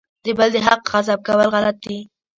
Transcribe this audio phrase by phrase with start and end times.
[0.25, 1.99] د بل د حق غصب کول غلط دي.